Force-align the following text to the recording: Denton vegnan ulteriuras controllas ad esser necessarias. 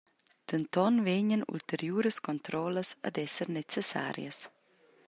Denton 0.51 0.95
vegnan 1.07 1.43
ulteriuras 1.53 2.17
controllas 2.29 2.89
ad 3.07 3.15
esser 3.27 3.47
necessarias. 3.59 4.39